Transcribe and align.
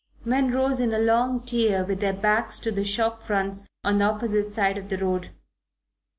Men 0.25 0.49
rose 0.51 0.79
in 0.79 0.95
a 0.95 0.97
long 0.97 1.41
tier 1.45 1.85
with 1.85 1.99
their 1.99 2.11
backs 2.11 2.57
to 2.61 2.71
the 2.71 2.83
shop 2.83 3.21
fronts 3.21 3.67
on 3.83 3.99
the 3.99 4.05
opposite 4.05 4.51
side 4.51 4.79
of 4.79 4.89
the 4.89 4.97
road. 4.97 5.29